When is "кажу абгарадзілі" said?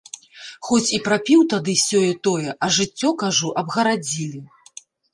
3.27-4.47